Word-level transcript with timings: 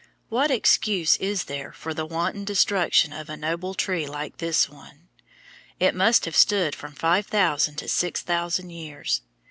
What 0.29 0.49
excuse 0.49 1.15
is 1.17 1.43
there 1.43 1.71
for 1.71 1.93
the 1.93 2.07
wanton 2.07 2.43
destruction 2.43 3.13
of 3.13 3.29
a 3.29 3.37
noble 3.37 3.75
tree 3.75 4.07
like 4.07 4.37
this 4.37 4.67
one? 4.67 5.09
It 5.79 5.93
must 5.93 6.25
have 6.25 6.35
stood 6.35 6.73
from 6.73 6.93
five 6.93 7.27
thousand 7.27 7.75
to 7.75 7.87
six 7.87 8.23
thousand 8.23 8.71
years. 8.71 9.21